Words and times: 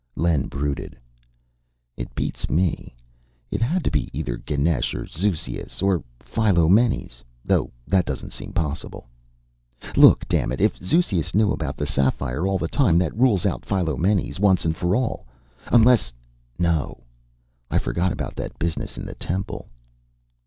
Len 0.15 0.47
brooded. 0.47 0.97
"It 1.95 2.15
beats 2.15 2.49
me. 2.49 2.95
It 3.51 3.61
had 3.61 3.83
to 3.83 3.91
be 3.91 4.09
either 4.17 4.35
Ganesh 4.35 4.95
or 4.95 5.05
Zeuxias. 5.05 5.79
Or 5.83 6.03
Philomenes, 6.21 7.23
though 7.45 7.69
that 7.87 8.05
doesn't 8.05 8.33
seem 8.33 8.51
possible. 8.51 9.05
Look, 9.95 10.27
damn 10.27 10.51
it, 10.51 10.59
if 10.59 10.79
Zeuxias 10.79 11.35
knew 11.35 11.51
about 11.51 11.77
the 11.77 11.85
sapphire 11.85 12.47
all 12.47 12.57
the 12.57 12.67
time, 12.67 12.97
that 12.97 13.15
rules 13.15 13.45
out 13.45 13.63
Philomenes 13.63 14.39
once 14.39 14.65
and 14.65 14.75
for 14.75 14.95
all. 14.95 15.27
Unless 15.71 16.11
no. 16.57 17.03
I 17.69 17.77
forgot 17.77 18.11
about 18.11 18.35
that 18.37 18.57
business 18.57 18.97
in 18.97 19.05
the 19.05 19.13
temple. 19.13 19.67